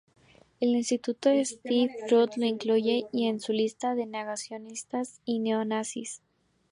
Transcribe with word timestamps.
El 0.59 0.69
Instituto 0.75 1.29
Stephen 1.43 1.91
Roth 2.09 2.35
lo 2.37 2.47
incluye 2.47 3.05
en 3.13 3.39
su 3.39 3.53
lista 3.53 3.89
de 3.93 4.01
páginas 4.05 4.11
negacionistas 4.23 5.21
y 5.25 5.37
neonazis. 5.37 6.23